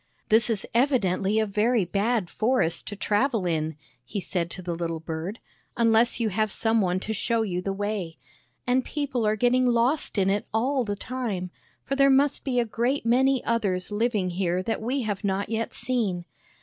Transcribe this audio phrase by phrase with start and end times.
[0.29, 4.99] "This is evidently a very bad forest to travel in," he said to the little
[4.99, 5.37] bird,"
[5.77, 8.17] unless you have some one to show you the way.
[8.65, 11.51] And people are getting lost in it all the time,
[11.83, 15.71] for there must be a great many others living here that we have not yet
[15.71, 16.25] seen.